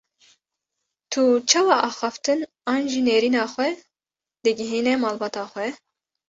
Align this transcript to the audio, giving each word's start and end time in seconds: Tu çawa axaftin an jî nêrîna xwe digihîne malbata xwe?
Tu 1.11 1.23
çawa 1.49 1.75
axaftin 1.87 2.39
an 2.73 2.81
jî 2.91 3.01
nêrîna 3.07 3.43
xwe 3.53 3.69
digihîne 4.43 4.93
malbata 5.03 5.43
xwe? 5.51 5.67